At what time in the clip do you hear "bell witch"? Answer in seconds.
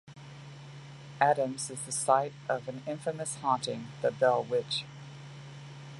4.09-4.83